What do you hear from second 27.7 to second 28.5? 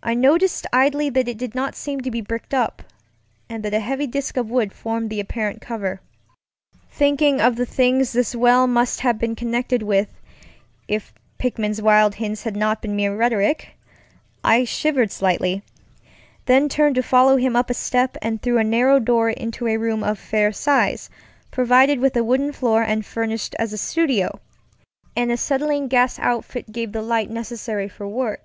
for work.